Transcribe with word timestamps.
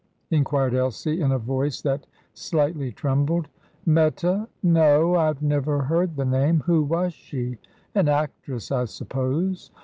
inquired 0.31 0.73
Elsie, 0.73 1.21
in 1.21 1.31
a 1.31 1.37
voice 1.37 1.79
that 1.79 2.07
slightly 2.33 2.91
trembled. 2.91 3.47
"Meta? 3.85 4.47
No; 4.63 5.13
I've 5.15 5.43
never 5.43 5.83
heard 5.83 6.15
the 6.15 6.25
name. 6.25 6.61
Who 6.61 6.81
was 6.81 7.13
she? 7.13 7.59
An 7.93 8.07
actress, 8.09 8.71
I 8.71 8.85
suppose?" 8.85 9.69